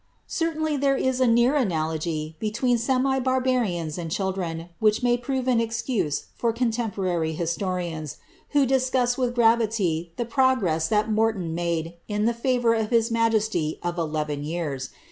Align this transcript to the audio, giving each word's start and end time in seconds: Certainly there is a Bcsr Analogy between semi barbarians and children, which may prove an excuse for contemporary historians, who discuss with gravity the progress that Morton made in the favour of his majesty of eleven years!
Certainly 0.25 0.77
there 0.77 0.97
is 0.97 1.21
a 1.21 1.27
Bcsr 1.27 1.61
Analogy 1.61 2.35
between 2.39 2.79
semi 2.79 3.19
barbarians 3.19 3.99
and 3.99 4.09
children, 4.09 4.69
which 4.79 5.03
may 5.03 5.15
prove 5.15 5.47
an 5.47 5.59
excuse 5.61 6.25
for 6.33 6.51
contemporary 6.51 7.33
historians, 7.33 8.17
who 8.49 8.65
discuss 8.65 9.15
with 9.15 9.35
gravity 9.35 10.11
the 10.17 10.25
progress 10.25 10.87
that 10.87 11.11
Morton 11.11 11.53
made 11.53 11.97
in 12.07 12.25
the 12.25 12.33
favour 12.33 12.73
of 12.73 12.89
his 12.89 13.11
majesty 13.11 13.77
of 13.83 13.99
eleven 13.99 14.43
years! 14.43 14.89